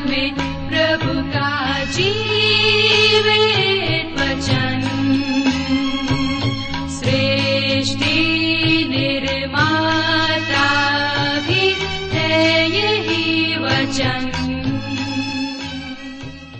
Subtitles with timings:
[0.00, 0.34] में
[0.68, 1.54] प्रभु का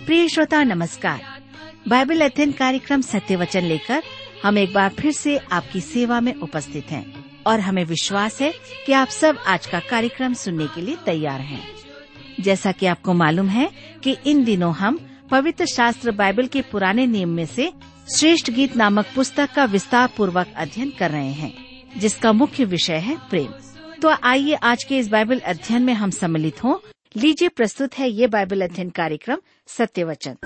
[0.05, 1.21] प्रिय श्रोता, नमस्कार।
[1.87, 4.03] बाइबल अध्ययन कार्यक्रम सत्य वचन लेकर
[4.43, 8.53] हम एक बार फिर से आपकी सेवा में उपस्थित हैं और हमें विश्वास है
[8.85, 11.84] कि आप सब आज का कार्यक्रम सुनने के लिए तैयार हैं।
[12.39, 13.69] जैसा कि आपको मालूम है
[14.03, 14.99] कि इन दिनों हम
[15.31, 17.71] पवित्र शास्त्र बाइबल के पुराने नियम में से
[18.17, 21.53] श्रेष्ठ गीत नामक पुस्तक का विस्तार पूर्वक अध्ययन कर रहे हैं,
[21.97, 23.53] जिसका मुख्य विषय है प्रेम।
[24.01, 26.75] तो आइए आज के इस बाइबल अध्ययन में हम सम्मिलित हों।
[27.17, 30.37] लीजिए, प्रस्तुत है ये बाइबल अध्ययन कार्यक्रम सत्य वचन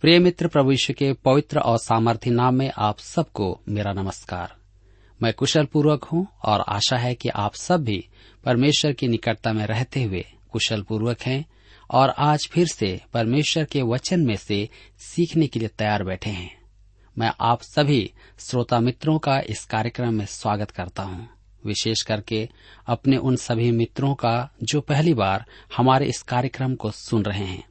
[0.00, 4.54] प्रिय मित्र प्रभु के पवित्र और सामर्थ्य नाम में आप सबको मेरा नमस्कार।
[5.22, 8.08] मैं कुशल पूर्वक हूँ और आशा है कि आप सब भी
[8.44, 11.46] परमेश्वर की निकटता में रहते हुए कुशल पूर्वक हैं
[11.90, 16.60] और आज फिर से परमेश्वर के वचन में से सीखने के लिए तैयार बैठे हैं।
[17.18, 21.28] मैं आप सभी श्रोता मित्रों का इस कार्यक्रम में स्वागत करता हूँ।
[21.66, 22.48] विशेष करके
[22.86, 25.44] अपने उन सभी मित्रों का जो पहली बार
[25.76, 27.67] हमारे इस कार्यक्रम को सुन रहे हैं।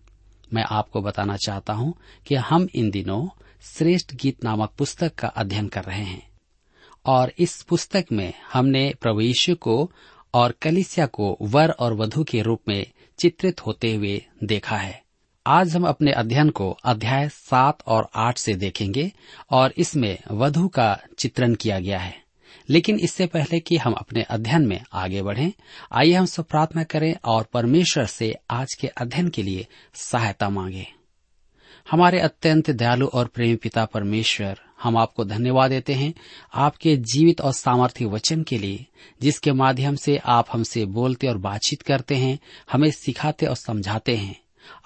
[0.53, 1.94] मैं आपको बताना चाहता हूँ
[2.28, 3.28] कि हम इन दिनों
[3.62, 6.28] श्रेष्ठ गीत नामक पुस्तक का अध्ययन कर रहे हैं।
[7.06, 9.92] और इस पुस्तक में हमने प्रभु यीशु को
[10.34, 15.04] और कलिसिया को वर और वधु के रूप में चित्रित होते हुए देखा है।
[15.48, 19.11] आज हम अपने अध्ययन को अध्याय सात और आठ से देखेंगे
[19.52, 22.27] और इसमें वधु का चित्रण किया गया है।
[22.70, 25.52] लेकिन इससे पहले कि हम अपने अध्ययन में आगे बढ़ें,
[25.92, 30.88] आइए हम सब प्रार्थना करें और परमेश्वर से आज के अध्ययन के लिए सहायता मांगे।
[31.92, 36.14] हमारे अत्यंत दयालु और प्रेमी पिता परमेश्वर, हम आपको धन्यवाद देते हैं
[36.54, 38.86] आपके जीवित और सामर्थ्य वचन के लिए,
[39.22, 42.39] जिसके माध्यम से आप हमसे बोलते और बातचीत करते हैं,
[42.72, 44.39] हमें सिखाते और समझाते हैं।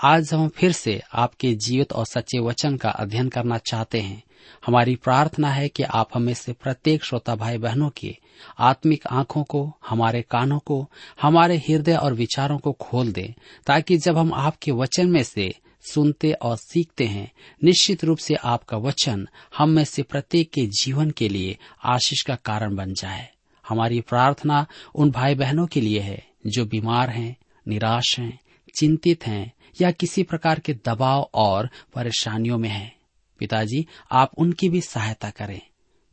[0.04, 4.24] आज हम फिर से आपके जीवित और सच्चे वचन का अध्ययन करना चाहते हैं।
[4.66, 8.18] हमारी प्रार्थना है कि आप हमें से प्रत्येक श्रोता भाई बहनों की
[8.60, 10.90] आत्मिक आँखों को, हमारे कानों को,
[11.22, 13.34] हमारे हृदय और विचारों को खोल दें,
[13.68, 17.32] ताकि जब हम आपके वचन में से सुनते और सीखते हैं,
[17.64, 22.36] निश्चित रूप से आपका वचन हम में से प्रत्येक के जीवन के लिए आशीष का
[22.36, 23.30] कारण बन जाए।
[23.68, 24.66] हमारी प्रार्थना
[24.96, 27.38] उन भाई बहनों के लिए है जो बीमार हैं,
[27.68, 28.40] निराश हैं,
[28.76, 32.96] चिंतित हैं या किसी प्रकार के दबाव और परेशानियों में हैं।
[33.42, 35.62] पिताजी, आप उनकी भी सहायता करें,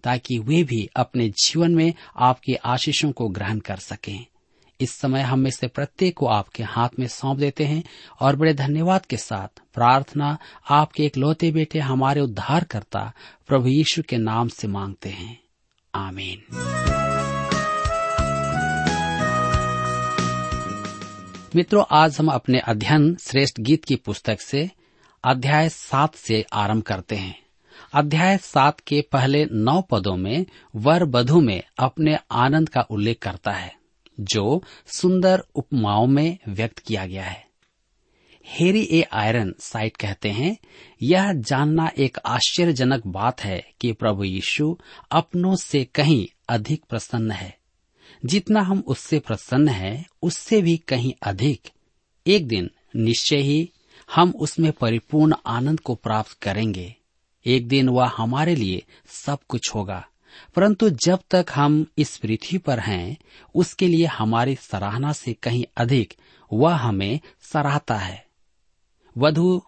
[0.05, 4.27] ताकि वे भी अपने जीवन में आपकी आशीषों को ग्रहण कर सकें।
[4.81, 7.84] इस समय हम में से प्रत्येक को आपके हाथ में सौंप देते हैं
[8.21, 10.38] और बड़े धन्यवाद के साथ प्रार्थना
[10.71, 13.12] आपके एक लौते बेटे, हमारे उद्धार करता
[13.47, 15.41] प्रभु यीशु के नाम से मांगते हैं।
[15.94, 16.43] आमीन।
[21.56, 24.71] मित्रों, आज हम अपने अध्ययन श्रेष्ठ गीत की पुस्तक से
[25.25, 27.43] अध्याय सात से आरंभ करते हैं।
[27.93, 30.47] अध्याय सात के पहले नौ पदों में
[30.77, 33.77] वर बधु में अपने आनंद का उल्लेख करता है,
[34.21, 37.47] जो सुंदर उपमाओं में व्यक्त किया गया है।
[38.47, 40.56] हेरी ए आयरन साइट कहते हैं,
[41.03, 44.79] यह जानना एक आश्चर्यजनक बात है कि प्रभु यीशु
[45.11, 47.59] अपनों से कहीं अधिक प्रसन्न है।
[48.25, 51.69] जितना हम उससे प्रसन्न हैं, उससे भी कहीं अधिक।
[52.27, 53.73] एक दिन निश्चय ही
[54.15, 56.95] हम उसमें परिपूर्ण आनंद को प्राप्त करेंगे।
[57.47, 60.09] एक दिन वह हमारे लिए सब कुछ होगा।
[60.57, 63.17] परंतु जब तक हम इस पृथ्वी पर हैं,
[63.55, 66.15] उसके लिए हमारी सराहना से कहीं अधिक
[66.53, 67.21] वह हमें
[67.53, 68.27] सराहता है।
[69.19, 69.63] वधु,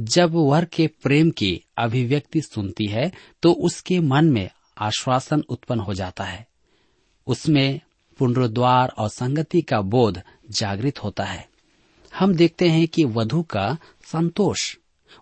[0.00, 5.94] जब वर के प्रेम की अभिव्यक्ति सुनती है तो उसके मन में आश्वासन उत्पन्न हो
[5.94, 6.46] जाता है।
[7.26, 7.80] उसमें
[8.18, 11.51] पुनरुद्वार और संगति का बोध जागृत होता है।
[12.18, 14.76] हम देखते हैं कि वधु का संतोष।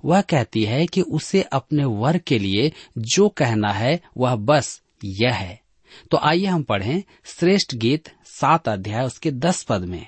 [0.05, 5.35] वह कहती है कि उसे अपने वर के लिए जो कहना है, वह बस यह
[5.35, 5.61] है।
[6.11, 10.07] तो आइए हम पढ़ें श्रेष्ठ गीत सात अध्याय, उसके दस पद में।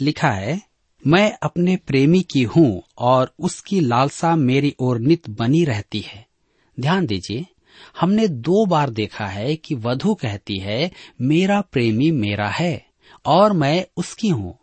[0.00, 0.62] लिखा है,
[1.06, 6.26] मैं अपने प्रेमी की हूँ और उसकी लालसा मेरी ओर नित बनी रहती है।
[6.80, 7.46] ध्यान दीजिए,
[8.00, 10.90] हमने दो बार देखा है कि वधु कहती है,
[11.20, 12.86] मेरा प्रेमी मेरा है
[13.26, 14.58] और मैं उसकी हूँ।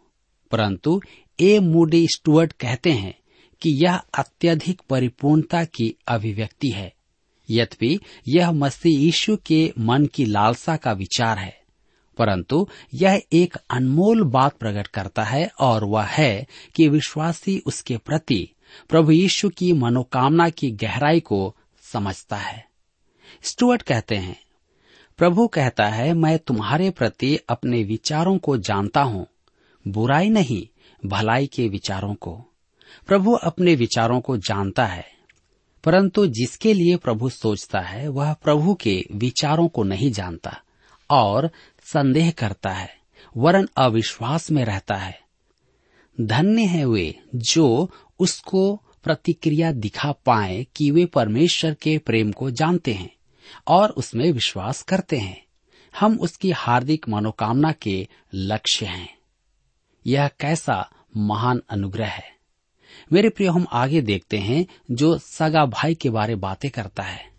[0.51, 1.01] परंतु
[1.39, 3.13] ए मूडी स्टुअर्ट कहते हैं
[3.61, 6.91] कि यह अत्यधिक परिपूर्णता की अभिव्यक्ति है।
[7.49, 11.61] यद्यपि यह मसीह यीशु के मन की लालसा का विचार है,
[12.17, 16.45] परंतु यह एक अनमोल बात प्रकट करता है और वह है
[16.75, 18.47] कि विश्वासी उसके प्रति
[18.89, 22.65] प्रभु यीशु की मनोकामना की गहराई को समझता है।
[23.43, 24.37] स्टुअर्ट कहते हैं,
[25.19, 29.25] प्रभु कहता है, मैं तुम्हारे प्रति अपने विचारों को जानता हूँ।
[29.85, 30.65] बुराई नहीं
[31.05, 32.45] भलाई के विचारों को।
[33.07, 35.13] प्रभु अपने विचारों को जानता है,
[35.83, 40.61] परंतु जिसके लिए प्रभु सोचता है, वह प्रभु के विचारों को नहीं जानता
[41.09, 41.51] और
[41.93, 42.97] संदेह करता है,
[43.37, 45.21] वरन अविश्वास में रहता है।
[46.21, 52.93] धन्य है वे जो उसको प्रतिक्रिया दिखा पाए कि वे परमेश्वर के प्रेम को जानते
[52.93, 53.13] हैं
[53.67, 55.45] और उसमें विश्वास करते हैं।
[55.99, 59.17] हम उसकी हार्दिक मनोकामना के लक्ष्य हैं।
[60.07, 62.33] यह कैसा महान अनुग्रह है।
[63.13, 67.33] मेरे प्रिय, हम आगे देखते हैं जो सगा भाई के बारे बातें करता है।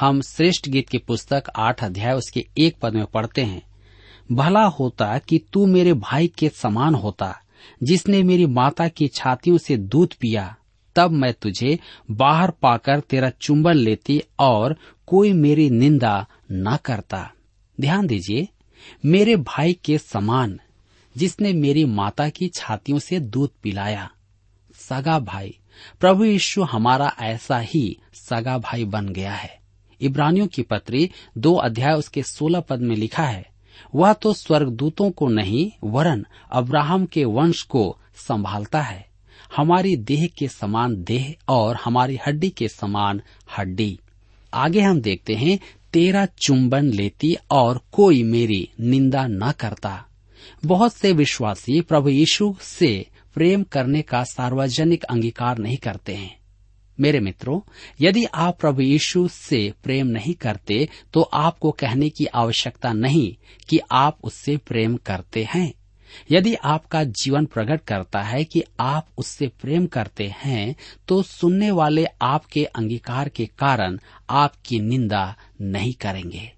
[0.00, 3.62] हम श्रेष्ठ गीत की पुस्तक आठ अध्याय उसके एक पद में पढ़ते हैं।
[4.32, 7.42] भला होता कि तू मेरे भाई के समान होता,
[7.82, 10.56] जिसने मेरी माता की छातियों से दूध पिया,
[10.96, 11.78] तब मैं तुझे
[12.10, 14.76] बाहर पाकर तेरा चुंबन लेती और
[15.06, 17.32] कोई मेरी निंदा न करता।
[17.80, 18.48] ध्यान दीजिए,
[19.04, 20.60] मेरे भाई के समान
[21.18, 24.10] जिसने मेरी माता की छातियों से दूध पिलाया।
[24.74, 25.58] सगा भाई,
[26.00, 29.58] प्रभु यीशु हमारा ऐसा ही सगा भाई बन गया है।
[30.00, 33.46] इब्रानियों की पत्री दो अध्याय उसके सोलह पद में लिखा है,
[33.94, 39.06] वह तो स्वर्गदूतों को नहीं, वरन अब्राहम के वंश को संभालता है।
[39.56, 43.22] हमारी देह के समान देह और हमारी हड्डी के समान
[43.58, 43.98] हड्डी।
[44.54, 45.58] आगे हम देखते हैं,
[45.92, 50.04] तेरा चुंबन लेती और कोई मेरी निंदा न करता।
[50.64, 56.36] बहुत से विश्वासी प्रभु यीशु से प्रेम करने का सार्वजनिक अंगीकार नहीं करते हैं।
[56.98, 57.60] मेरे मित्रों,
[58.00, 63.34] यदि आप प्रभु यीशु से प्रेम नहीं करते तो आपको कहने की आवश्यकता नहीं
[63.68, 65.72] कि आप उससे प्रेम करते हैं।
[66.30, 70.74] यदि आपका जीवन प्रकट करता है कि आप उससे प्रेम करते हैं
[71.08, 73.98] तो सुनने वाले आपके अंगीकार के कारण
[74.30, 76.57] आपकी निंदा नहीं करेंगे।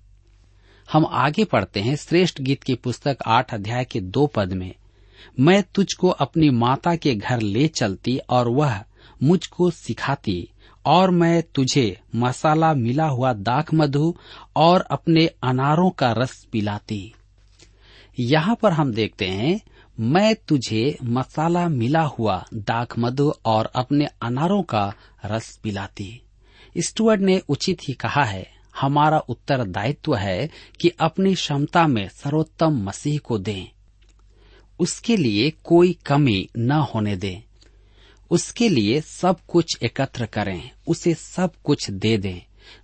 [0.92, 4.74] हम आगे पढ़ते हैं श्रेष्ठ गीत की पुस्तक आठ अध्याय के दो पद में।
[5.40, 8.84] मैं तुझको अपनी माता के घर ले चलती और वह
[9.22, 10.48] मुझको सिखाती,
[10.86, 14.14] और मैं तुझे मसाला मिला हुआ दाख मधु
[14.56, 17.14] और अपने अनारों का रस पिलाती।
[18.20, 19.60] यहाँ पर हम देखते हैं,
[20.00, 24.92] मैं तुझे मसाला मिला हुआ दाख मधु और अपने अनारों का
[25.26, 26.22] रस पिलाती।
[26.78, 30.50] स्टुअर्ट ने उचित ही कहा है हमारा उत्तरदायित्व है
[30.80, 33.66] कि अपनी क्षमता में सर्वोत्तम मसीह को दें।
[34.80, 37.42] उसके लिए कोई कमी न होने दें।
[38.30, 42.40] उसके लिए सब कुछ एकत्र करें, उसे सब कुछ दे दें,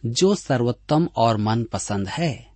[0.07, 2.49] जो सर्वोत्तम और मनपसंद है।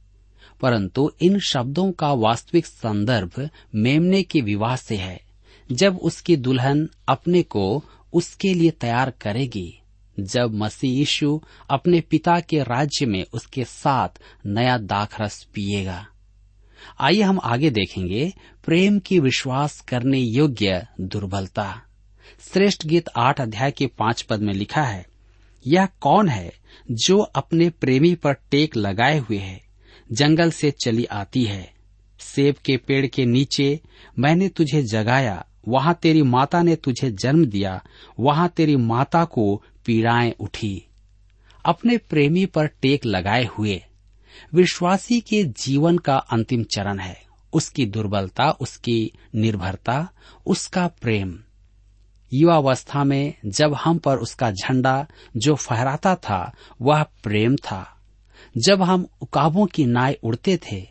[0.61, 5.21] परंतु इन शब्दों का वास्तविक संदर्भ मेमने के विवाह से है,
[5.73, 9.80] जब उसकी दुल्हन अपने को उसके लिए तैयार करेगी।
[10.25, 11.41] जब मसीह यीशु
[11.71, 16.07] अपने पिता के राज्य में उसके साथ नया दाखरस पिएगा।
[17.01, 18.33] आइए हम आगे देखेंगे,
[18.65, 21.83] प्रेम की विश्वास करने योग्य दुर्बलता।
[22.53, 25.07] श्रेष्ठ गीत आठ अध्याय के पाँच पद में लिखा है,
[25.67, 26.53] यह कौन है
[26.91, 29.61] जो अपने प्रेमी पर टेक लगाए हुए है,
[30.13, 31.73] जंगल से चली आती है,
[32.21, 33.81] सेब के पेड़ के नीचे
[34.19, 37.83] मैंने तुझे जगाया वहाँ तेरी माता ने तुझे जन्म दिया,
[38.21, 40.87] वहाँ तेरी माता को पीड़ाएँ उठी।
[41.65, 43.85] अपने प्रेमी पर टेक लगाए हुए।
[44.55, 50.09] विश्वासी के जीवन का अंतिम चरण है। उसकी दुर्बलता, उसकी निर्भरता,
[50.47, 51.39] उसका प्रेम।
[52.33, 56.53] युवावस्था में जब हम पर उसका झंडा जो फहराता था,
[56.83, 57.97] वह प्रेम था।
[58.59, 60.90] जब हम उकाबों की नाय उड़ते थे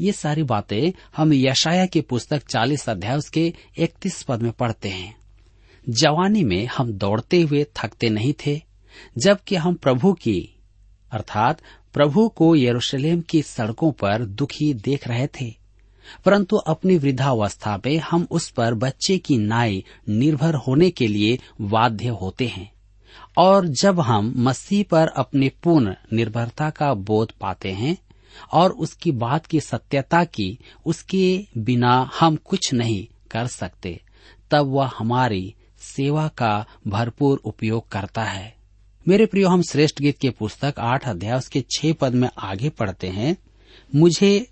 [0.00, 5.14] ये सारी बातें हम यशाया की पुस्तक चालीस अध्याय उसके इकतीस पद में पढ़ते हैं।
[5.88, 8.60] जवानी में हम दौड़ते हुए थकते नहीं थे,
[9.18, 10.56] जबकि हम प्रभु की,
[11.12, 11.62] अर्थात
[11.94, 15.54] प्रभु को यरूशलेम की सड़कों पर दुखी देख रहे थे।
[16.24, 22.08] परंतु अपनी वृद्धावस्था में हम उस पर बच्चे की नाई निर्भर होने के लिए बाध्य
[22.08, 22.70] होते हैं,
[23.38, 27.96] और जब हम मसीह पर अपनी पूर्ण निर्भरता का बोध पाते हैं
[28.52, 34.00] और उसकी बात की सत्यता की उसके बिना हम कुछ नहीं कर सकते।
[34.50, 38.54] तब वह हमारी सेवा का भरपूर उपयोग करता है।
[39.08, 43.08] मेरे प्रियो, हम श्रेष्ठ गीत के पुस्तक आठ अध्याय उसके छह पद में आगे पढ़ते
[43.08, 43.36] हैं।
[43.94, 44.46] मुझे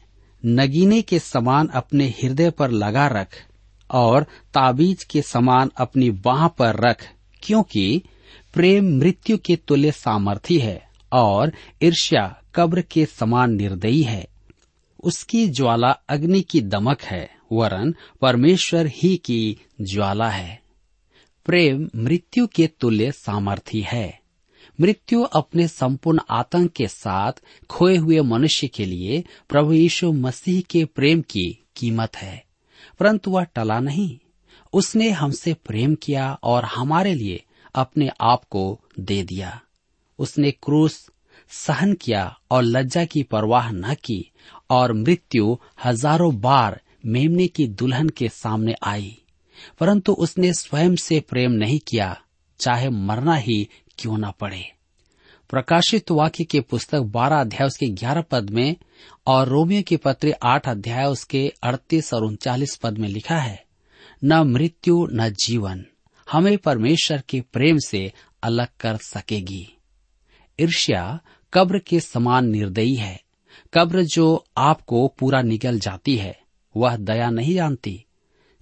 [0.47, 3.47] नगीने के समान अपने हृदय पर लगा रख
[3.91, 7.09] और ताबीज के समान अपनी बाह पर रख,
[7.43, 8.03] क्योंकि
[8.55, 14.29] प्रेम मृत्यु के तुल्य सामर्थी है। और ईर्ष्या कब्र के समान निर्दयी है।
[15.05, 20.63] उसकी ज्वाला अग्नि की दमक है, वरन परमेश्वर ही की ज्वाला है।
[21.47, 24.21] प्रेम मृत्यु के तुल्य सामर्थी है।
[24.81, 27.33] मृत्यु अपने संपूर्ण आतंक के साथ
[27.71, 32.45] खोए हुए मनुष्य के लिए प्रभु यीशु मसीह के प्रेम की कीमत है।
[32.99, 34.19] परंतु वह टला नहीं।
[34.73, 39.61] उसने हमसे प्रेम किया और हमारे लिए अपने आप को दे दिया।
[40.19, 41.11] उसने क्रूस
[41.51, 44.31] सहन किया और लज्जा की परवाह न की
[44.71, 49.19] और मृत्यु हज़ारों बार मेमने की दुल्हन के सामने आई।
[49.81, 52.17] परंतु उसने स्वयं से प्रेम नहीं किया,
[52.61, 54.65] चाहे मरना ही क्यों न पड़े।
[55.51, 58.77] प्रकाशित वाक्य के पुस्तक बारह अध्याय उसके ग्यारह पद में
[59.27, 63.65] और रोमियो के पत्र आठ अध्याय उसके अड़तीस और उनचालीस पद में लिखा है,
[64.25, 65.85] न मृत्यु, न जीवन,
[66.33, 69.78] हमें परमेश्वर के प्रेम से अलग कर सकेगी।
[70.61, 71.21] ईर्ष्या
[71.55, 73.23] कब्र के समान निर्दयी है।
[73.75, 76.41] कब्र जो आपको पूरा निगल जाती है,
[76.77, 78.05] वह दया नहीं जानती।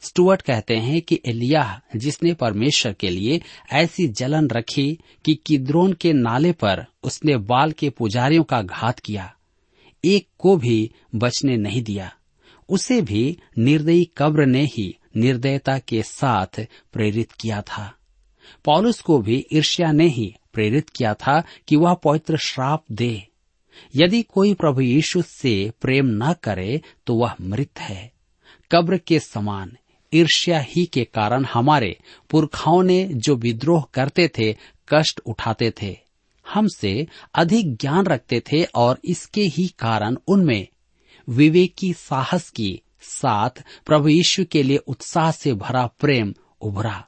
[0.01, 3.41] स्टुअर्ट कहते हैं कि एलिया जिसने परमेश्वर के लिए
[3.73, 9.35] ऐसी जलन रखी कि किद्रोन के नाले पर उसने बाल के पुजारियों का घात किया।
[10.05, 12.13] एक को भी बचने नहीं दिया।
[12.69, 17.95] उसे भी निर्दयी कब्र ने ही निर्दयता के साथ प्रेरित किया था।
[18.65, 23.27] पॉलुस को भी ईर्ष्या ने ही प्रेरित किया था कि वह पवित्र श्राप दे।
[23.97, 28.13] यदि कोई प्रभु यीशु से प्रेम न करे तो वह मृत है।
[28.73, 29.77] कब्र के समान,
[30.15, 31.99] ईर्ष्या ही के कारण हमारे
[32.31, 34.57] पुरखाओं ने जो विद्रोह करते थे,
[34.89, 35.99] कष्ट उठाते थे।
[36.47, 40.67] हमसे अधिक ज्ञान रखते थे और इसके ही कारण उनमें
[41.29, 43.51] विवेकी साहस की साथ
[43.87, 47.05] प्रभु यीशु के लिए उत्साह से भरा प्रेम उभरा।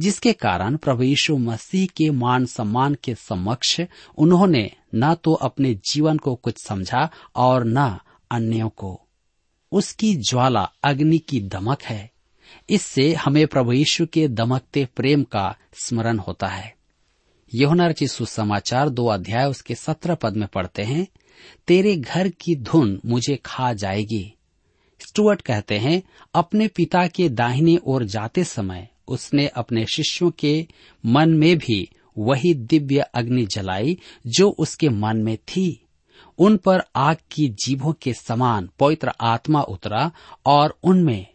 [0.00, 3.80] जिसके कारण प्रभु यीशु मसीह के मान सम्मान के समक्ष
[4.18, 7.98] उन्होंने न तो अपने जीवन को कुछ समझा और न
[8.30, 9.00] अन्यों को।
[9.72, 12.10] उसकी ज्वाला अग्नि की दमक है।
[12.70, 16.76] इससे हमें प्रभु यीशु के दमकते प्रेम का स्मरण होता है।
[17.54, 21.06] यहुना रचित सुसमाचार दो अध्याय उसके सत्रह पद में पढ़ते हैं,
[21.66, 24.34] तेरे घर की धुन मुझे खा जाएगी।
[25.08, 26.02] स्टुअर्ट कहते हैं,
[26.34, 30.66] अपने पिता के दाहिने ओर जाते समय उसने अपने शिष्यों के
[31.06, 31.88] मन में भी
[32.18, 35.86] वही दिव्य अग्नि जलाई जो उसके मन में थी।
[36.38, 40.10] उन पर आग की जीभों के समान पवित्र आत्मा उतरा
[40.46, 41.26] और उनमें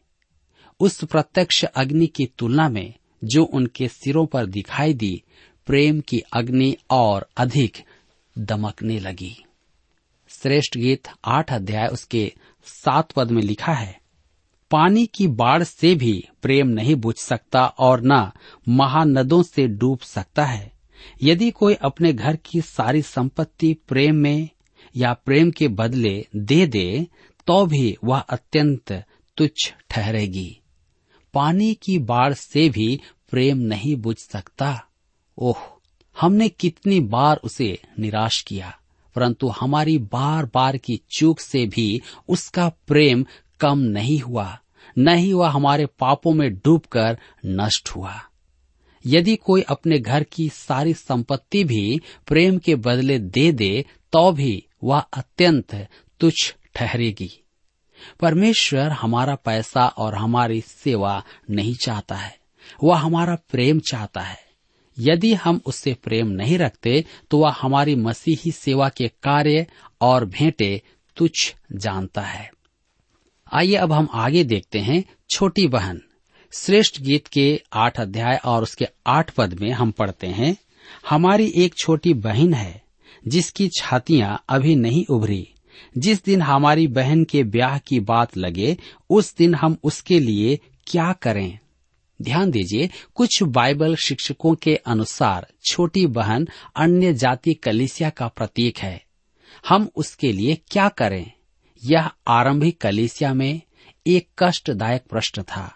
[0.79, 5.24] उस प्रत्यक्ष अग्नि की तुलना में जो उनके सिरों पर दिखाई दी,
[5.65, 7.77] प्रेम की अग्नि और अधिक
[8.38, 9.36] दमकने लगी।
[10.29, 12.34] श्रेष्ठ गीत आठ अध्याय उसके
[12.65, 14.00] सात पद में लिखा है
[14.72, 18.29] पानी की बाढ़ से भी प्रेम नहीं बुझ सकता और न
[18.67, 20.72] महानदों से डूब सकता है।
[21.24, 24.50] यदि कोई अपने घर की सारी संपत्ति प्रेम में
[24.95, 27.07] या प्रेम के बदले दे दे
[27.48, 28.91] तो भी वह अत्यंत
[29.38, 30.50] तुच्छ ठहरेगी।
[31.34, 33.00] पानी की बाढ़ से भी
[33.31, 34.79] प्रेम नहीं बुझ सकता।
[35.38, 35.57] ओह,
[36.15, 38.74] हमने कितनी बार उसे निराश किया,
[39.15, 43.25] परंतु हमारी बार बार की चूक से भी उसका प्रेम
[43.59, 44.57] कम नहीं हुआ
[44.97, 48.19] न ही वह हमारे पापों में डूबकर नष्ट हुआ।
[49.05, 54.65] यदि कोई अपने घर की सारी संपत्ति भी प्रेम के बदले दे दे तो भी
[54.83, 55.75] वह अत्यंत
[56.19, 57.29] तुच्छ ठहरेगी।
[58.19, 62.38] परमेश्वर हमारा पैसा और हमारी सेवा नहीं चाहता है,
[62.83, 64.43] वह हमारा प्रेम चाहता है।
[64.97, 69.65] यदि हम उससे प्रेम नहीं रखते तो वह हमारी मसीही सेवा के कार्य
[70.01, 70.81] और भेंटे
[71.17, 72.51] तुच्छ जानता है।
[73.54, 76.02] आइए अब हम आगे देखते हैं छोटी बहन।
[76.52, 80.58] श्रेष्ठ गीत के आठ अध्याय और उसके आठ पद में हम पढ़ते हैं,
[81.10, 82.84] हमारी एक छोटी बहन है,
[83.28, 85.48] जिसकी छातियाँ अभी नहीं उभरी।
[85.98, 88.78] जिस दिन हमारी बहन के ब्याह की बात लगे,
[89.10, 91.60] उस दिन हम उसके लिए क्या करें?
[92.22, 99.06] ध्यान दीजिए, कुछ बाइबल शिक्षकों के अनुसार छोटी बहन अन्य जाति कलिसिया का प्रतीक है।
[99.68, 101.32] हम उसके लिए क्या करें?
[101.86, 103.62] यह आरंभिक कलिसिया में
[104.08, 105.75] एक कष्टदायक प्रश्न था।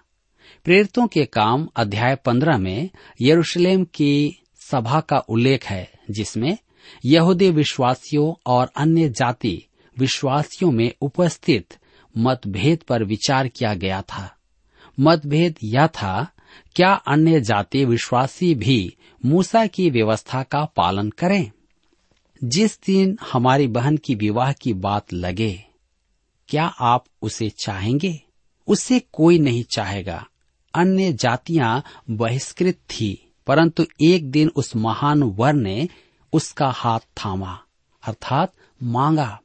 [0.63, 2.89] प्रेरितों के काम अध्याय पंद्रह में
[3.21, 6.57] यरूशलेम की सभा का उल्लेख है, जिसमें
[7.05, 9.65] यहूदी विश्वासियों और अन्य जाति
[9.97, 11.77] विश्वासियों में उपस्थित
[12.17, 14.35] मतभेद पर विचार किया गया था।
[14.99, 16.27] मतभेद यह था,
[16.75, 21.51] क्या अन्य जाति विश्वासी भी मूसा की व्यवस्था का पालन करें?
[22.43, 25.68] जिस दिन हमारी बहन की विवाह की बात लगे
[26.49, 28.21] क्या आप उसे चाहेंगे?
[28.67, 30.27] उसे कोई नहीं चाहेगा।
[30.73, 35.89] अन्य जातियाँ बहिष्कृत थी, परंतु एक दिन उस महान वर ने
[36.33, 37.59] उसका हाथ थामा,
[38.03, 38.53] अर्थात
[38.83, 39.41] मांगा।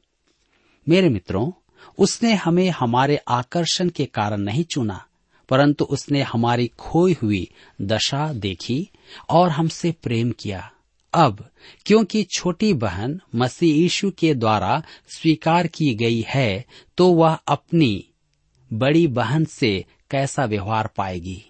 [0.89, 1.51] मेरे मित्रों,
[1.99, 5.05] उसने हमें हमारे आकर्षण के कारण नहीं चुना,
[5.49, 8.89] परंतु उसने हमारी खोई हुई दशा देखी
[9.29, 10.71] और हमसे प्रेम किया।
[11.15, 11.43] अब,
[11.85, 16.65] क्योंकि छोटी बहन मसीह यीशु के द्वारा स्वीकार की गई है
[16.97, 18.05] तो वह अपनी
[18.71, 21.41] बड़ी बहन से कैसा व्यवहार पाएगी?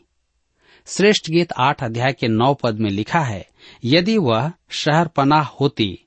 [0.87, 3.45] श्रेष्ठ गीत आठ अध्याय के नौ पद में लिखा है,
[3.83, 5.97] यदि वह शहर पनाह होती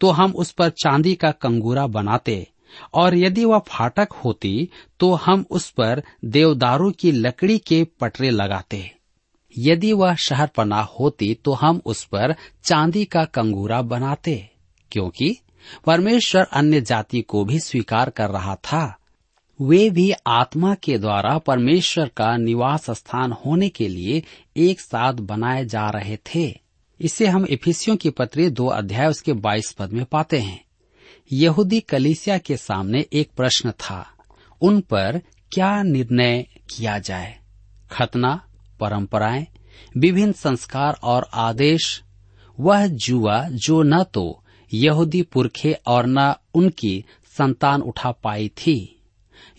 [0.00, 2.46] तो हम उस पर चांदी का कंगूरा बनाते,
[2.94, 4.68] और यदि वह फाटक होती
[5.00, 8.90] तो हम उस पर देवदारू की लकड़ी के पटरे लगाते।
[9.58, 12.34] यदि वह शहर पनाह होती तो हम उस पर
[12.64, 14.50] चांदी का कंगूरा बनाते,
[14.92, 15.36] क्योंकि
[15.86, 18.94] परमेश्वर अन्य जाति को भी स्वीकार कर रहा था।
[19.60, 24.22] वे भी आत्मा के द्वारा परमेश्वर का निवास स्थान होने के लिए
[24.56, 26.60] एक साथ बनाए जा रहे थे।
[27.00, 30.60] इसे हम इफिसियों की पत्री दो अध्याय उसके बाईस पद में पाते हैं।
[31.32, 34.04] यहूदी कलीसिया के सामने एक प्रश्न था,
[34.60, 35.20] उन पर
[35.52, 37.38] क्या निर्णय किया जाए?
[37.90, 38.40] खतना
[38.80, 39.46] परंपराएँ,
[39.96, 42.02] विभिन्न संस्कार और आदेश,
[42.60, 44.44] वह जुआ जो न तो
[44.74, 47.04] यहूदी पुरखे और न उनकी
[47.38, 49.00] संतान उठा पाई थी।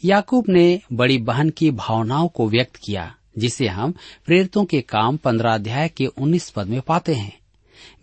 [0.06, 3.94] याकूब ने बड़ी बहन की भावनाओं को व्यक्त किया, जिसे हम
[4.26, 7.40] प्रेरितों के काम पंद्रह अध्याय के उन्नीस पद में पाते हैं।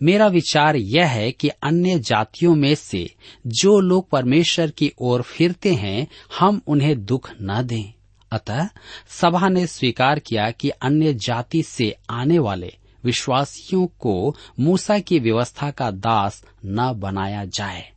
[0.03, 3.13] मेरा विचार यह है कि अन्य जातियों में से
[3.47, 6.07] जो लोग परमेश्वर की ओर फिरते हैं,
[6.39, 7.93] हम उन्हें दुख न दें।
[8.31, 8.69] अतः
[9.07, 15.71] सभा ने स्वीकार किया कि अन्य जाति से आने वाले विश्वासियों को मूसा की व्यवस्था
[15.71, 17.91] का दास न बनाया जाए।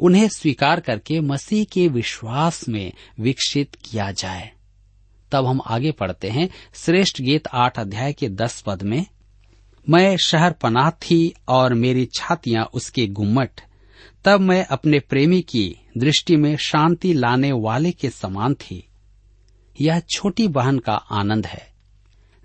[0.00, 4.50] उन्हें स्वीकार करके मसीह के विश्वास में विकसित किया जाए।
[5.32, 9.06] तब हम आगे पढ़ते हैं श्रेष्ठ गीत आठ अध्याय के दस पद में,
[9.88, 13.60] मैं शहर पनाह थी और मेरी छातियाँ उसके गुम्मट,
[14.24, 18.88] तब मैं अपने प्रेमी की दृष्टि में शांति लाने वाले के समान थी।
[19.80, 21.72] यह छोटी बहन का आनंद है।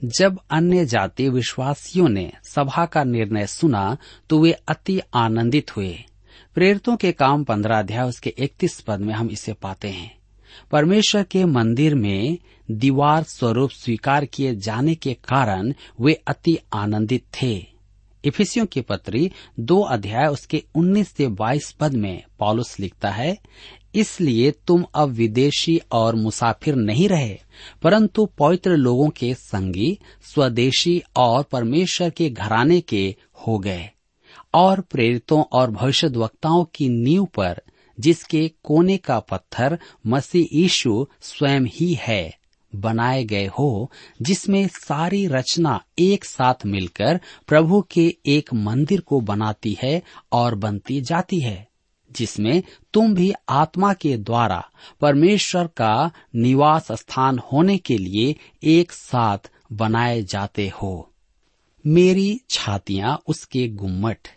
[0.04, 3.98] जब अन्य जाति विश्वासियों ने सभा का निर्णय सुना
[4.30, 5.98] तो वे अति आनंदित हुए।
[6.56, 10.18] प्रेरितों के काम पंद्रह अध्याय उसके इकतीस पद में हम इसे पाते हैं।
[10.72, 12.38] परमेश्वर के मंदिर में
[12.72, 17.66] दीवार स्वरूप स्वीकार किए जाने के कारण वे अति आनंदित थे।
[18.26, 23.38] इफिसियों की पत्री दो अध्याय उसके 19 से 22 पद में पॉलुस लिखता है
[23.98, 27.40] इसलिए तुम अब विदेशी और मुसाफिर नहीं रहे,
[27.82, 30.00] परंतु पवित्र लोगों के संगी,
[30.34, 33.16] स्वदेशी और परमेश्वर के घराने के
[33.48, 33.90] हो गए,
[34.54, 37.62] और प्रेरितों और भविष्य वक्ताओं की नींव पर,
[38.00, 42.38] जिसके कोने का पत्थर मसीह यीशु स्वयं ही है,
[42.76, 49.78] बनाए गए हो, जिसमें सारी रचना एक साथ मिलकर प्रभु के एक मंदिर को बनाती
[49.82, 51.68] है और बनती जाती है।
[52.12, 54.70] जिसमें तुम भी आत्मा के द्वारा
[55.02, 61.14] परमेश्वर का निवास स्थान होने के लिए एक साथ बनाए जाते हो।
[61.88, 64.28] मेरी छातियाँ उसके गुम्मट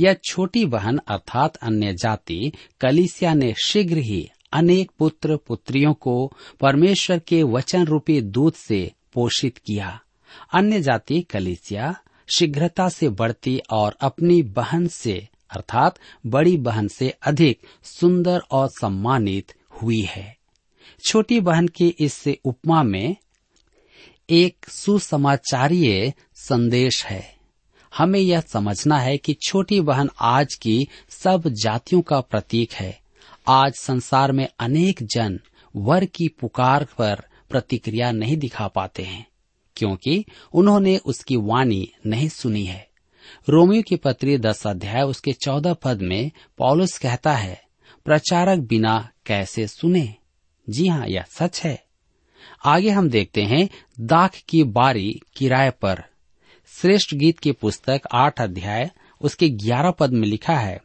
[0.00, 7.18] यह छोटी बहन अर्थात अन्य जाति, कलिसिया ने शीघ्र ही अनेक पुत्र पुत्रियों को परमेश्वर
[7.18, 10.00] के वचन रूपी दूध से पोषित किया।
[10.54, 11.94] अन्य जाति कलिसिया
[12.38, 19.54] शीघ्रता से बढ़ती और अपनी बहन से अर्थात बड़ी बहन से अधिक सुंदर और सम्मानित
[19.82, 20.36] हुई है।
[21.08, 23.16] छोटी बहन की इस उपमा में
[24.30, 27.36] एक सुसमाचारीय संदेश है।
[27.92, 33.00] हमें यह समझना है कि छोटी बहन आज की सब जातियों का प्रतीक है।
[33.48, 35.40] आज संसार में अनेक जन
[35.76, 39.26] वर की पुकार पर प्रतिक्रिया नहीं दिखा पाते हैं,
[39.76, 42.85] क्योंकि उन्होंने उसकी वाणी नहीं सुनी है।
[43.48, 47.62] रोमियो की पत्री दस अध्याय, उसके चौदह पद में पॉलुस कहता है,
[48.04, 50.14] प्रचारक बिना कैसे सुने?
[50.70, 51.84] जी हाँ यह सच है।
[52.64, 53.68] आगे हम देखते हैं,
[54.00, 56.02] दाख की बारी किराए पर।
[56.68, 60.82] श्रेष्ठ गीत की पुस्तक आठ अध्याय, उसके ग्यारह पद में लिखा है,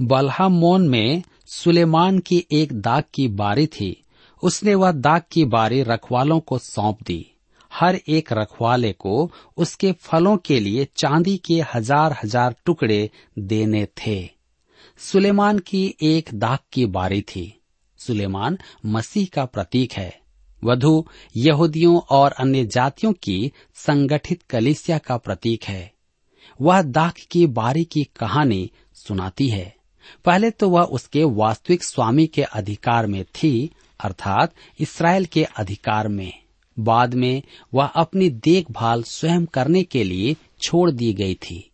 [0.00, 4.04] बल्हामोन में सुलेमान की एक दाग की बारी थी,
[4.42, 7.31] उसने वह दाग की बारी रखवालों को सौंप दी।
[7.72, 14.30] हर एक रखवाले को उसके फलों के लिए चांदी के हज़ार हज़ार टुकड़े देने थे।
[14.98, 17.62] सुलेमान की एक दाग की बारी थी।
[17.98, 20.20] सुलेमान मसीह का प्रतीक है।
[20.64, 21.04] वधु,
[21.36, 25.92] यहूदियों और अन्य जातियों की संगठित कलिसिया का प्रतीक है।
[26.60, 29.74] वह दाख की बारी की कहानी सुनाती है।
[30.24, 36.41] पहले तो वह उसके वास्तविक स्वामी के अधिकार में थी, अर्थात इसराइल के अधिकार में।
[36.78, 37.42] बाद में
[37.74, 41.70] वह अपनी देखभाल स्वयं करने के लिए छोड़ दी गई थी।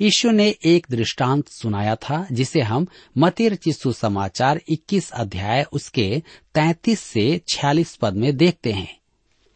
[0.00, 2.86] यीशु ने एक दृष्टांत सुनाया था, जिसे हम
[3.18, 6.22] मतिर रचित सुसमाचार 21 अध्याय उसके
[6.54, 8.98] 33 से 46 पद में देखते हैं।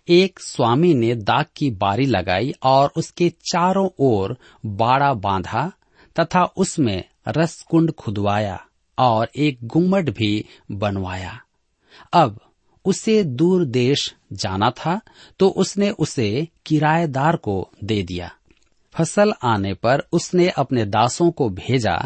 [0.08, 5.72] एक स्वामी ने दाग की बारी लगाई और उसके चारों ओर बाड़ा बांधा
[6.20, 8.64] तथा उसमें रसकुंड खुदवाया
[8.98, 11.40] और एक गुम्मट भी बनवाया।
[12.12, 12.40] अब
[12.84, 15.00] उसे दूर देश जाना था
[15.40, 18.30] तो उसने उसे किराएदार को दे दिया।
[18.94, 21.96] फ़सल आने पर उसने अपने दासों को भेजा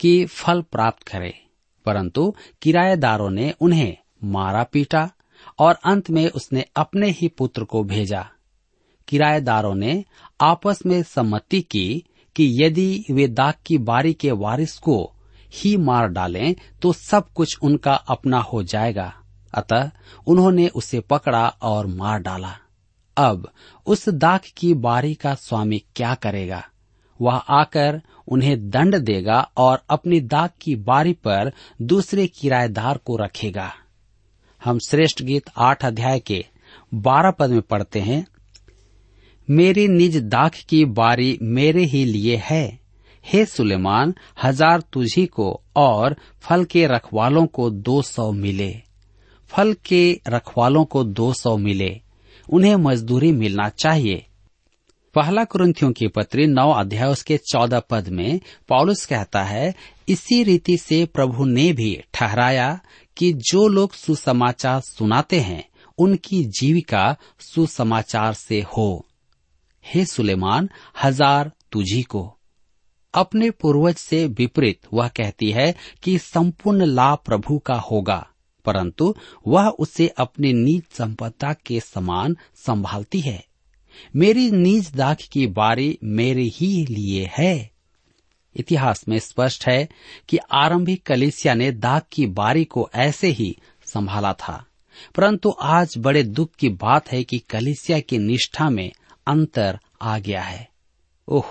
[0.00, 1.34] कि फल प्राप्त करे,
[1.86, 5.08] परंतु किराएदारों ने उन्हें मारा पीटा
[5.58, 8.26] और अंत में उसने अपने ही पुत्र को भेजा।
[9.08, 10.04] किराएदारों ने
[10.40, 12.04] आपस में सम्मति की
[12.36, 14.98] कि यदि वे दाग की बारी के वारिस को
[15.52, 19.12] ही मार डालें तो सब कुछ उनका अपना हो जाएगा।
[19.54, 19.90] अतः
[20.26, 22.56] उन्होंने उसे पकड़ा और मार डाला।
[23.16, 23.48] अब
[23.86, 26.64] उस दाख की बारी का स्वामी क्या करेगा?
[27.20, 33.72] वह आकर उन्हें दंड देगा और अपनी दाग की बारी पर दूसरे किराएदार को रखेगा।
[34.64, 36.44] हम श्रेष्ठ गीत आठ अध्याय के
[36.94, 38.26] बारह पद में पढ़ते हैं।
[39.48, 42.80] मेरी निज दाख की बारी मेरे ही लिए है।
[43.24, 48.82] हे सुलेमान, हज़ार तुझी को और फल के रखवालों को दो सौ मिले।
[49.50, 52.00] फल के रखवालों को दो सौ मिले।
[52.52, 54.26] उन्हें मजदूरी मिलना चाहिए।
[55.14, 59.74] पहला कुरंथियों की पत्री नौ अध्याय उसके चौदह पद में पॉलुस कहता है,
[60.08, 62.80] इसी रीति से प्रभु ने भी ठहराया
[63.16, 69.06] कि जो लोग सुसमाचार सुनाते हैं, उनकी जीविका सुसमाचार से हो।
[69.86, 70.70] हे सुलेमान,
[71.02, 72.36] हज़ार तुझी को।
[73.14, 78.29] अपने पूर्वज से विपरीत वह कहती है कि संपूर्ण लाभ प्रभु का होगा।
[78.64, 79.14] परंतु
[79.46, 83.44] वह उसे अपनी नीच संपदा के समान संभालती है।
[84.16, 87.70] मेरी नीच दाख की बारी मेरे ही लिए है।
[88.56, 89.88] इतिहास में स्पष्ट है
[90.28, 94.66] कि आरंभिक कलिसिया ने दाख की बारी को ऐसे ही संभाला था।
[95.14, 98.92] परंतु आज बड़े दुख की बात है कि कलिसिया की निष्ठा में
[99.26, 100.68] अंतर आ गया है।
[101.28, 101.46] ओह,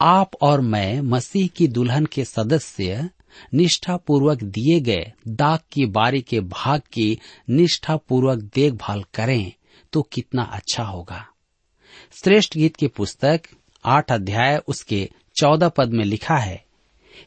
[0.00, 3.10] आप और मैं मसीह की दुल्हन के सदस्य
[3.54, 7.18] निष्ठापूर्वक दिए गए दाग की बारी के भाग की
[7.50, 9.52] निष्ठापूर्वक देखभाल करें
[9.92, 11.26] तो कितना अच्छा होगा।
[12.12, 13.40] श्रेष्ठ गीत की पुस्तक,
[13.84, 16.64] आठ अध्याय, उसके चौदह पद में लिखा है,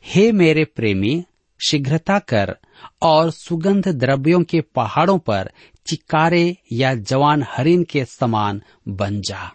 [0.06, 1.24] हे मेरे प्रेमी,
[1.60, 2.58] शीघ्रता कर
[3.02, 5.52] और सुगंध द्रव्यों के पहाड़ों पर
[5.88, 9.52] चिकारे या जवान हरिन के समान बन जा।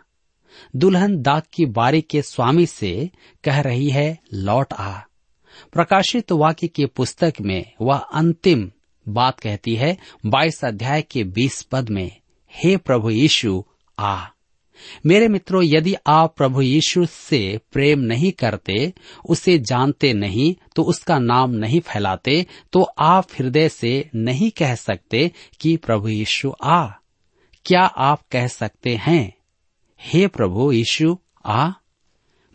[0.76, 3.10] दुल्हन दाग की बारी के स्वामी से
[3.44, 5.00] कह रही है, लौट आ।
[5.72, 8.70] प्रकाशित वाक्य की पुस्तक में वह अंतिम
[9.08, 12.10] बात कहती है, बाईस अध्याय के बीस पद में,
[12.52, 13.64] हे प्रभु यीशु,
[13.98, 14.26] आ।
[15.06, 18.92] मेरे मित्रों, यदि आप प्रभु यीशु से प्रेम नहीं करते,
[19.28, 25.30] उसे जानते नहीं तो उसका नाम नहीं फैलाते तो आप हृदय से नहीं कह सकते
[25.60, 26.86] कि प्रभु यीशु आ।
[27.66, 29.34] क्या आप कह सकते हैं,
[30.00, 31.70] हे प्रभु यीशु, आ।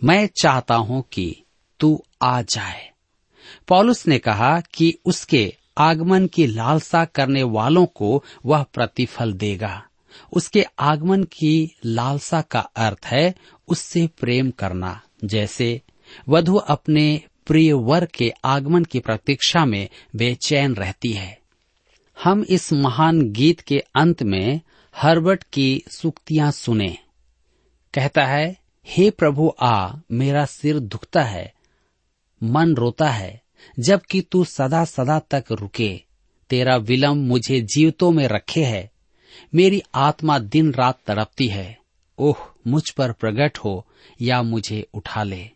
[0.03, 1.43] मैं चाहता हूँ कि
[1.79, 2.89] तू आ जाए।
[3.67, 9.85] पॉलुस ने कहा कि उसके आगमन की लालसा करने वालों को वह प्रतिफल देगा।
[10.33, 13.35] उसके आगमन की लालसा का अर्थ है
[13.67, 15.81] उससे प्रेम करना। जैसे
[16.29, 21.39] वधु अपने प्रिय वर के आगमन की प्रतीक्षा में बेचैन रहती है।
[22.23, 24.61] हम इस महान गीत के अंत में
[24.97, 26.97] हर्बर्ट की सुक्तियाँ सुने।
[27.93, 31.53] कहता है, हे प्रभु, आ, मेरा सिर दुखता है
[32.43, 33.41] मन रोता है,
[33.79, 36.01] जबकि तू सदा सदा तक रुके।
[36.49, 38.91] तेरा विलम्ब मुझे जीवतों में रखे है।
[39.55, 41.79] मेरी आत्मा दिन रात तड़पती है।
[42.17, 42.35] ओह,
[42.67, 43.87] मुझ पर प्रकट हो
[44.21, 45.49] या मुझे उठा ले।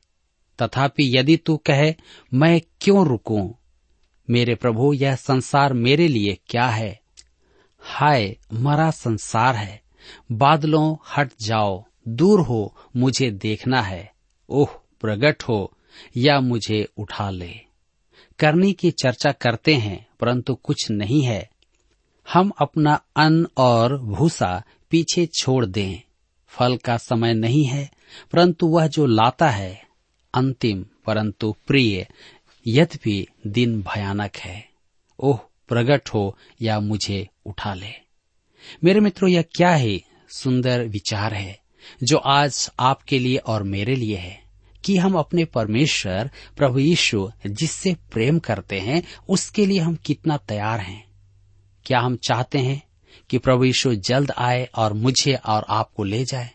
[0.62, 1.96] तथापि यदि तू कहे,
[2.34, 3.52] मैं क्यों रुकूं?
[4.30, 7.00] मेरे प्रभु, यह संसार मेरे लिए क्या है?
[7.80, 9.82] हाय, मरा संसार है।
[10.32, 14.14] बादलों हट जाओ, दूर हो, मुझे देखना है।
[14.50, 14.70] ओह
[15.02, 15.73] प्रकट हो
[16.18, 17.54] या मुझे उठा ले।
[18.40, 21.50] करने की चर्चा करते हैं, परंतु कुछ नहीं है।
[22.34, 26.00] हम अपना अन्न और भूसा पीछे छोड़ दें।
[26.48, 27.92] फल का समय नहीं है,
[28.32, 29.88] परंतु वह जो लाता है,
[30.34, 32.08] अंतिम, परंतु प्रिय,
[32.68, 34.70] यद्यपि दिन भयानक है।
[35.20, 37.92] ओह प्रकट हो या मुझे उठा ले।
[38.84, 41.60] मेरे मित्रों, यह क्या है सुंदर विचार है,
[42.04, 44.43] जो आज आपके लिए और मेरे लिए है।
[44.86, 50.80] कि हम अपने परमेश्वर प्रभु यीशु, जिससे प्रेम करते हैं, उसके लिए हम कितना तैयार
[50.80, 51.08] हैं।
[51.86, 52.84] क्या हम चाहते हैं
[53.30, 56.52] कि प्रभु यीशु जल्द आए और मुझे और आपको ले जाए?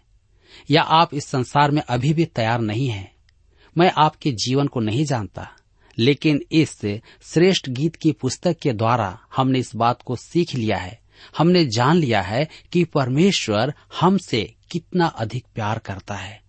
[0.70, 3.12] या आप इस संसार में अभी भी तैयार नहीं हैं?
[3.78, 5.50] मैं आपके जीवन को नहीं जानता,
[5.98, 6.80] लेकिन इस
[7.22, 11.00] श्रेष्ठ गीत की पुस्तक के द्वारा हमने इस बात को सीख लिया है।
[11.38, 16.42] हमने जान लिया है कि परमेश्वर हमसे कितना अधिक प्यार करता है।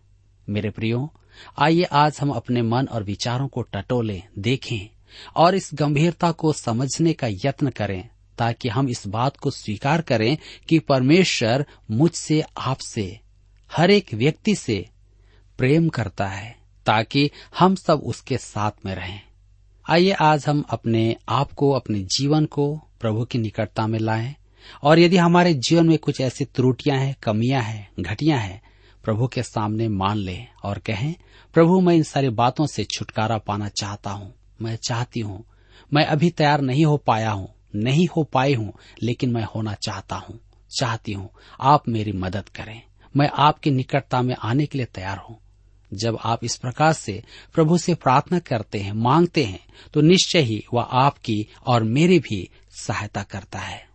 [0.49, 1.13] मेरे प्रियो
[1.57, 4.95] आइए आज हम अपने मन और विचारों को टटोले, देखें
[5.35, 10.37] और इस गंभीरता को समझने का यत्न करें, ताकि हम इस बात को स्वीकार करें
[10.69, 13.19] कि परमेश्वर मुझसे, आपसे,
[13.73, 14.89] हर एक व्यक्ति से
[15.57, 19.21] प्रेम करता है, ताकि हम सब उसके साथ में रहें।
[19.89, 24.35] आइए आज हम अपने आप को, अपने जीवन को प्रभु की निकटता में लाएँ
[24.83, 28.61] और यदि हमारे जीवन में कुछ ऐसी त्रुटियाँ हैं, कमियाँ हैं, घटियाँ हैं
[29.09, 31.15] प्रभु के सामने मान लें और कहें,
[31.53, 35.45] प्रभु, मैं इन सारी बातों से छुटकारा पाना चाहता हूँ। मैं चाहती हूँ।
[35.93, 40.15] मैं अभी तैयार नहीं हो पाया हूँ। नहीं हो पाई हूँ, लेकिन मैं होना चाहता
[40.15, 40.39] हूँ।
[40.79, 41.29] चाहती हूँ,
[41.61, 42.81] आप मेरी मदद करें।
[43.17, 45.37] मैं आपकी निकटता में आने के लिए तैयार हूँ।
[45.93, 49.59] जब आप इस प्रकार से प्रभु से प्रार्थना करते हैं, मांगते हैं
[49.93, 52.49] तो निश्चय ही वह आपकी और मेरी भी
[52.81, 53.87] सहायता करता है।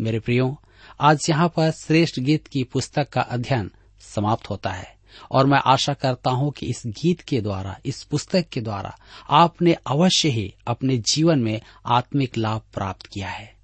[0.00, 0.60] मेरे प्रियो,
[1.00, 5.94] आज यहाँ पर श्रेष्ठ गीत की पुस्तक का अध्ययन समाप्त होता है। और मैं आशा
[5.94, 8.96] करता हूँ कि इस गीत के द्वारा, इस पुस्तक के द्वारा
[9.30, 13.54] आपने अवश्य ही अपने जीवन में आत्मिक लाभ प्राप्त किया है।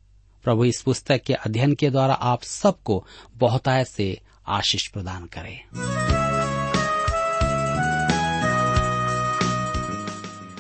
[0.44, 5.61] प्रभु, इस पुस्तक के अध्ययन के द्वारा आप सबको बहुतायत से आशीष प्रदान करें।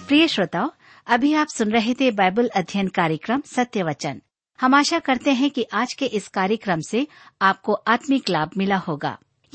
[0.08, 0.70] प्रिय श्रोताओ,
[1.06, 4.22] अभी आप सुन रहे थे बाइबल अध्ययन कार्यक्रम सत्य वचन
[4.60, 7.06] हम आशा करते हैं कि आज के इस कार्यक्रम से
[7.42, 9.18] आपको आत्मिक लाभ मिला होगा।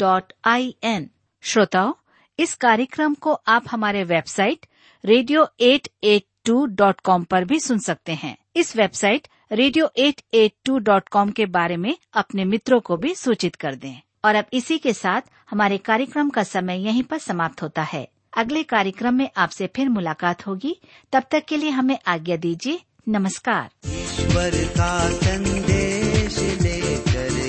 [0.00, 1.10] dot I N
[1.42, 1.92] श्रोताओं,
[2.38, 4.66] इस कार्यक्रम को आप हमारे website
[5.04, 10.22] radio eight eight two dot com पर भी सुन सकते हैं। इस website radio eight
[10.34, 14.34] eight two dot com के बारे में अपने मित्रों को भी सूचित कर दें। और
[14.34, 19.14] अब इसी के साथ हमारे कार्यक्रम का समय यहीं पर समाप्त होता है। अगले कार्यक्रम
[19.14, 20.80] में आपसे फिर मुलाकात होगी।
[21.12, 27.39] तब तक के लिए हमें आज्ञा दीजिए। नमस्कार। ईश्वर का संदेश लेकर